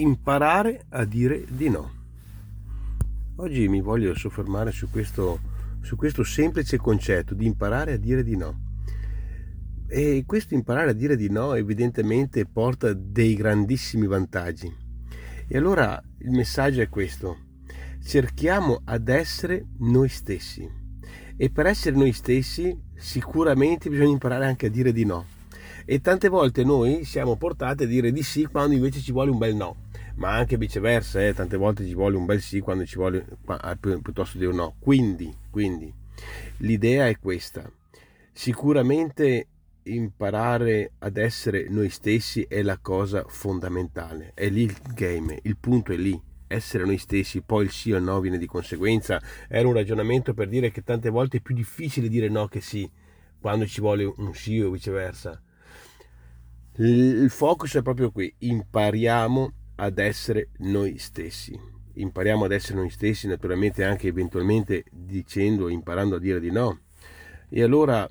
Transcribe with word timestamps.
imparare 0.00 0.86
a 0.90 1.04
dire 1.04 1.44
di 1.48 1.68
no. 1.68 1.90
Oggi 3.36 3.68
mi 3.68 3.80
voglio 3.80 4.14
soffermare 4.14 4.70
su 4.70 4.88
questo, 4.90 5.40
su 5.80 5.96
questo 5.96 6.22
semplice 6.24 6.76
concetto 6.76 7.34
di 7.34 7.46
imparare 7.46 7.94
a 7.94 7.96
dire 7.96 8.22
di 8.22 8.36
no. 8.36 8.60
E 9.88 10.24
questo 10.26 10.54
imparare 10.54 10.90
a 10.90 10.94
dire 10.94 11.16
di 11.16 11.30
no 11.30 11.54
evidentemente 11.54 12.46
porta 12.46 12.92
dei 12.92 13.34
grandissimi 13.34 14.06
vantaggi. 14.06 14.72
E 15.46 15.56
allora 15.56 16.02
il 16.18 16.30
messaggio 16.30 16.80
è 16.80 16.88
questo. 16.88 17.38
Cerchiamo 18.02 18.80
ad 18.84 19.08
essere 19.08 19.66
noi 19.78 20.08
stessi. 20.08 20.68
E 21.36 21.50
per 21.50 21.66
essere 21.66 21.96
noi 21.96 22.12
stessi 22.12 22.76
sicuramente 22.96 23.90
bisogna 23.90 24.12
imparare 24.12 24.46
anche 24.46 24.66
a 24.66 24.70
dire 24.70 24.92
di 24.92 25.04
no. 25.04 25.33
E 25.84 26.00
tante 26.00 26.28
volte 26.28 26.64
noi 26.64 27.04
siamo 27.04 27.36
portati 27.36 27.84
a 27.84 27.86
dire 27.86 28.10
di 28.10 28.22
sì 28.22 28.46
quando 28.46 28.74
invece 28.74 29.00
ci 29.00 29.12
vuole 29.12 29.30
un 29.30 29.38
bel 29.38 29.54
no 29.54 29.76
ma 30.16 30.36
anche 30.36 30.56
viceversa, 30.56 31.26
eh, 31.26 31.34
tante 31.34 31.56
volte 31.56 31.84
ci 31.84 31.94
vuole 31.94 32.16
un 32.16 32.24
bel 32.24 32.40
sì 32.40 32.60
quando 32.60 32.84
ci 32.84 32.96
vuole 32.96 33.26
ah, 33.46 33.76
piuttosto 33.76 34.38
di 34.38 34.44
un 34.44 34.56
no. 34.56 34.74
Quindi, 34.78 35.34
quindi 35.50 35.92
l'idea 36.58 37.08
è 37.08 37.18
questa. 37.18 37.70
Sicuramente 38.32 39.48
imparare 39.84 40.92
ad 40.98 41.16
essere 41.16 41.66
noi 41.68 41.90
stessi 41.90 42.46
è 42.48 42.62
la 42.62 42.78
cosa 42.78 43.24
fondamentale, 43.26 44.32
è 44.34 44.48
lì 44.48 44.62
il 44.62 44.76
game, 44.94 45.38
il 45.42 45.56
punto 45.58 45.92
è 45.92 45.96
lì, 45.96 46.18
essere 46.46 46.84
noi 46.84 46.98
stessi, 46.98 47.42
poi 47.42 47.64
il 47.64 47.70
sì 47.70 47.92
o 47.92 47.96
il 47.96 48.02
no 48.02 48.20
viene 48.20 48.38
di 48.38 48.46
conseguenza. 48.46 49.20
Era 49.48 49.66
un 49.68 49.74
ragionamento 49.74 50.32
per 50.32 50.48
dire 50.48 50.70
che 50.70 50.82
tante 50.82 51.10
volte 51.10 51.38
è 51.38 51.40
più 51.40 51.54
difficile 51.54 52.08
dire 52.08 52.28
no 52.28 52.46
che 52.46 52.60
sì, 52.60 52.88
quando 53.40 53.66
ci 53.66 53.80
vuole 53.80 54.04
un 54.04 54.32
sì 54.34 54.60
o 54.60 54.70
viceversa. 54.70 55.42
Il 56.76 57.30
focus 57.30 57.76
è 57.76 57.82
proprio 57.82 58.10
qui, 58.10 58.34
impariamo 58.36 59.52
ad 59.76 59.98
essere 59.98 60.48
noi 60.58 60.98
stessi. 60.98 61.56
Impariamo 61.92 62.46
ad 62.46 62.50
essere 62.50 62.78
noi 62.78 62.90
stessi, 62.90 63.28
naturalmente 63.28 63.84
anche 63.84 64.08
eventualmente 64.08 64.84
dicendo, 64.90 65.68
imparando 65.68 66.16
a 66.16 66.18
dire 66.18 66.40
di 66.40 66.50
no. 66.50 66.80
E 67.48 67.62
allora 67.62 68.08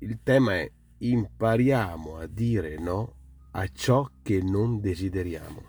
il 0.00 0.18
tema 0.22 0.52
è 0.56 0.70
impariamo 0.98 2.18
a 2.18 2.26
dire 2.26 2.78
no 2.78 3.14
a 3.52 3.66
ciò 3.68 4.06
che 4.22 4.42
non 4.42 4.80
desideriamo. 4.80 5.62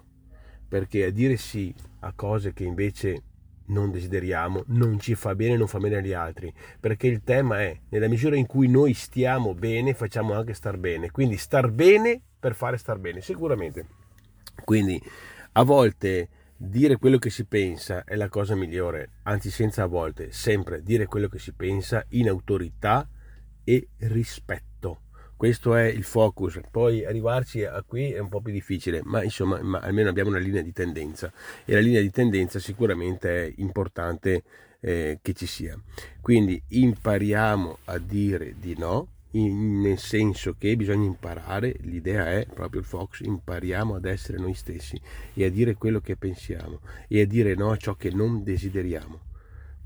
Perché 0.68 1.06
a 1.06 1.12
dire 1.12 1.38
sì 1.38 1.74
a 2.02 2.12
cose 2.12 2.52
che 2.52 2.66
invece 2.66 3.24
non 3.68 3.92
desideriamo 3.92 4.64
non 4.68 5.00
ci 5.00 5.16
fa 5.16 5.36
bene, 5.36 5.58
non 5.58 5.68
fa 5.68 5.80
bene 5.80 5.98
agli 5.98 6.14
altri. 6.14 6.54
Perché 6.80 7.08
il 7.08 7.24
tema 7.24 7.62
è, 7.62 7.80
nella 7.90 8.08
misura 8.08 8.36
in 8.36 8.46
cui 8.46 8.68
noi 8.68 8.94
stiamo 8.94 9.54
bene, 9.54 9.94
facciamo 9.94 10.34
anche 10.34 10.54
star 10.54 10.78
bene. 10.78 11.12
Quindi 11.12 11.38
star 11.38 11.70
bene 11.70 12.22
per 12.40 12.56
fare 12.56 12.78
star 12.78 13.00
bene, 13.00 13.22
sicuramente. 13.22 13.88
Quindi 14.64 15.02
a 15.54 15.64
volte 15.64 16.30
dire 16.58 16.98
quello 16.98 17.18
che 17.18 17.30
si 17.30 17.46
pensa 17.46 18.04
è 18.04 18.16
la 18.16 18.30
cosa 18.30 18.56
migliore, 18.56 19.12
anzi 19.24 19.50
senza 19.50 19.84
a 19.84 19.88
volte, 19.88 20.32
sempre 20.32 20.82
dire 20.82 21.06
quello 21.06 21.28
che 21.28 21.40
si 21.40 21.54
pensa 21.54 22.06
in 22.10 22.30
autorità 22.30 23.08
e 23.64 23.88
rispetto. 24.00 24.75
Questo 25.38 25.76
è 25.76 25.84
il 25.84 26.04
focus, 26.04 26.62
poi 26.72 27.04
arrivarci 27.06 27.66
a 27.66 27.84
qui 27.86 28.12
è 28.14 28.20
un 28.20 28.30
po' 28.30 28.40
più 28.40 28.54
difficile, 28.54 29.02
ma 29.04 29.22
insomma 29.22 29.62
ma 29.62 29.80
almeno 29.80 30.08
abbiamo 30.08 30.30
una 30.30 30.40
linea 30.40 30.62
di 30.62 30.72
tendenza 30.72 31.32
e 31.66 31.74
la 31.74 31.82
linea 31.82 32.00
di 32.00 32.10
tendenza 32.10 32.58
sicuramente 32.58 33.46
è 33.46 33.54
importante 33.58 34.44
eh, 34.80 35.20
che 35.22 35.34
ci 35.34 35.46
sia. 35.46 35.78
Quindi 36.22 36.62
impariamo 36.70 37.80
a 37.86 37.98
dire 37.98 38.56
di 38.58 38.76
no, 38.78 39.10
in, 39.32 39.82
nel 39.82 39.98
senso 39.98 40.56
che 40.58 40.76
bisogna 40.78 41.06
imparare, 41.06 41.76
l'idea 41.82 42.32
è 42.32 42.48
proprio 42.52 42.80
il 42.80 42.88
Fox, 42.88 43.20
impariamo 43.20 43.96
ad 43.96 44.06
essere 44.06 44.38
noi 44.38 44.54
stessi 44.54 45.00
e 45.34 45.44
a 45.44 45.50
dire 45.50 45.76
quello 45.76 46.00
che 46.00 46.16
pensiamo 46.16 46.80
e 47.10 47.22
a 47.22 47.26
dire 47.26 47.56
no 47.56 47.72
a 47.72 47.78
ciò 47.78 47.96
che 47.96 48.10
non 48.10 48.42
desideriamo. 48.42 49.34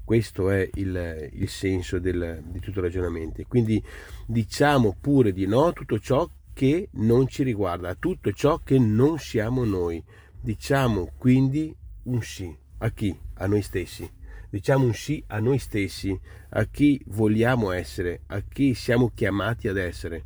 Questo 0.09 0.49
è 0.49 0.67
il, 0.73 1.29
il 1.33 1.47
senso 1.47 1.99
del, 1.99 2.41
di 2.47 2.59
tutto 2.59 2.79
il 2.79 2.85
ragionamento. 2.85 3.43
Quindi 3.47 3.79
diciamo 4.25 4.97
pure 4.99 5.31
di 5.31 5.45
no 5.45 5.67
a 5.67 5.71
tutto 5.71 5.99
ciò 5.99 6.27
che 6.51 6.89
non 6.93 7.27
ci 7.27 7.43
riguarda, 7.43 7.89
a 7.89 7.93
tutto 7.95 8.31
ciò 8.31 8.57
che 8.57 8.79
non 8.79 9.19
siamo 9.19 9.65
noi. 9.65 10.03
Diciamo 10.41 11.11
quindi 11.15 11.71
un 12.05 12.23
sì. 12.23 12.51
A 12.79 12.89
chi? 12.89 13.15
A 13.35 13.45
noi 13.45 13.61
stessi 13.61 14.11
diciamo 14.49 14.85
un 14.85 14.95
sì 14.95 15.23
a 15.27 15.39
noi 15.39 15.59
stessi, 15.59 16.19
a 16.49 16.65
chi 16.65 16.99
vogliamo 17.09 17.69
essere, 17.69 18.21
a 18.29 18.41
chi 18.41 18.73
siamo 18.73 19.11
chiamati 19.13 19.67
ad 19.67 19.77
essere. 19.77 20.25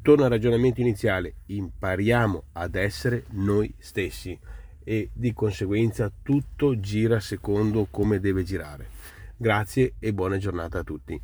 Torno 0.00 0.24
al 0.24 0.30
ragionamento 0.30 0.80
iniziale, 0.80 1.34
impariamo 1.44 2.44
ad 2.52 2.74
essere 2.74 3.24
noi 3.32 3.74
stessi 3.76 4.40
e 4.84 5.10
di 5.12 5.32
conseguenza 5.32 6.12
tutto 6.22 6.78
gira 6.78 7.18
secondo 7.18 7.86
come 7.90 8.20
deve 8.20 8.44
girare. 8.44 8.86
Grazie 9.36 9.94
e 9.98 10.12
buona 10.12 10.36
giornata 10.36 10.78
a 10.78 10.84
tutti. 10.84 11.20